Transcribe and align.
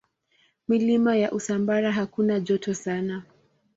Milima 0.67 1.15
ya 1.15 1.31
Usambara 1.31 1.91
hakuna 1.91 2.39
joto 2.39 2.73
sana. 2.73 3.23